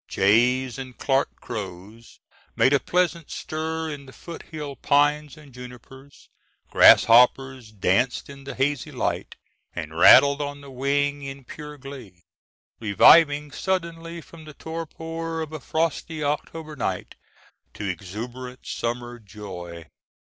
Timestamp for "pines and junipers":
4.75-6.27